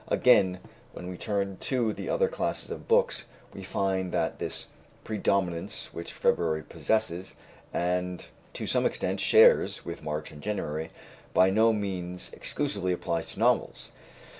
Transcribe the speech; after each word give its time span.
Again, 0.07 0.61
when 0.93 1.11
we 1.11 1.15
turn 1.15 1.57
to 1.57 1.93
the 1.93 2.09
other 2.09 2.27
classes 2.27 2.71
of 2.71 2.87
books, 2.87 3.25
we 3.53 3.61
find 3.61 4.11
that 4.11 4.39
this 4.39 4.65
predominance 5.03 5.93
which 5.93 6.13
February 6.13 6.63
possesses, 6.63 7.35
and 7.71 8.25
to 8.53 8.65
some 8.65 8.87
extent 8.87 9.19
shares 9.19 9.85
with 9.85 10.01
March 10.01 10.31
and 10.31 10.41
January, 10.41 10.89
by 11.35 11.51
no 11.51 11.71
means 11.71 12.33
exclusively 12.33 12.91
applies 12.93 13.33
to 13.33 13.39
novels. 13.39 13.91